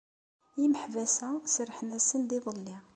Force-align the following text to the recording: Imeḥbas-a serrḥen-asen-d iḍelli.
Imeḥbas-a 0.63 1.29
serrḥen-asen-d 1.53 2.31
iḍelli. 2.37 2.77